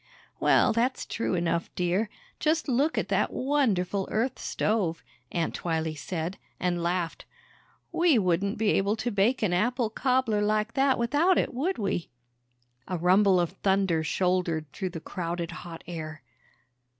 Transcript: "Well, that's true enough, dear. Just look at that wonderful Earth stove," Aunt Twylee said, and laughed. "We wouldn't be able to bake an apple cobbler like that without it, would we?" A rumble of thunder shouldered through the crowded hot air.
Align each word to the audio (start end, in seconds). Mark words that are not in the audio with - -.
"Well, 0.39 0.73
that's 0.73 1.05
true 1.05 1.35
enough, 1.35 1.69
dear. 1.75 2.09
Just 2.39 2.67
look 2.67 2.97
at 2.97 3.09
that 3.09 3.31
wonderful 3.31 4.07
Earth 4.09 4.39
stove," 4.39 5.03
Aunt 5.31 5.53
Twylee 5.53 5.93
said, 5.93 6.39
and 6.59 6.81
laughed. 6.81 7.25
"We 7.91 8.17
wouldn't 8.17 8.57
be 8.57 8.69
able 8.69 8.95
to 8.95 9.11
bake 9.11 9.43
an 9.43 9.53
apple 9.53 9.91
cobbler 9.91 10.41
like 10.41 10.73
that 10.73 10.97
without 10.97 11.37
it, 11.37 11.53
would 11.53 11.77
we?" 11.77 12.09
A 12.87 12.97
rumble 12.97 13.39
of 13.39 13.51
thunder 13.51 14.03
shouldered 14.03 14.65
through 14.73 14.89
the 14.89 14.99
crowded 15.01 15.51
hot 15.51 15.83
air. 15.85 16.23